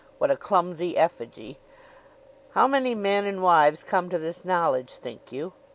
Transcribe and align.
what 0.17 0.31
a 0.31 0.35
clumsy 0.35 0.97
effigy! 0.97 1.59
How 2.53 2.65
many 2.67 2.95
men 2.95 3.23
and 3.23 3.43
wives 3.43 3.83
come 3.83 4.09
to 4.09 4.17
this 4.17 4.43
knowledge, 4.43 4.93
think 4.95 5.31
you? 5.31 5.53